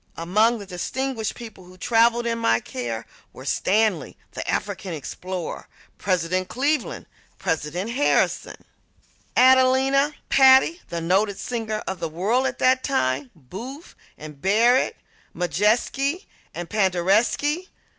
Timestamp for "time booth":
12.83-13.93